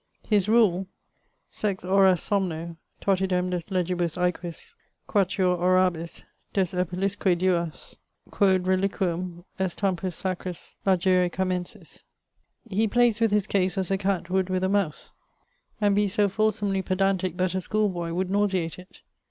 His 0.27 0.49
rule: 0.49 0.87
Sex 1.51 1.83
horas 1.83 2.21
somno, 2.23 2.75
totidem 3.03 3.51
des 3.51 3.69
legibus 3.71 4.17
aequis, 4.17 4.73
Quatuor 5.07 5.55
orabis, 5.59 6.23
des 6.53 6.73
epulisque 6.73 7.37
duas, 7.37 7.97
Quod 8.31 8.63
reliquum 8.63 9.43
est 9.59 9.77
tempus 9.77 10.15
sacris 10.15 10.75
largire 10.87 11.29
Camenis. 11.29 12.05
He 12.67 12.87
playes 12.87 13.19
with 13.19 13.29
his 13.29 13.45
case 13.45 13.77
as 13.77 13.91
a 13.91 13.97
cat 13.99 14.31
would 14.31 14.49
with 14.49 14.63
a 14.63 14.69
mouse, 14.69 15.13
and 15.79 15.93
be 15.93 16.07
so 16.07 16.27
fulsomely 16.27 16.81
pedantique 16.81 17.37
that 17.37 17.53
a 17.53 17.61
school 17.61 17.87
boy 17.87 18.11
would 18.11 18.31
nauseate 18.31 18.79
it. 18.79 19.01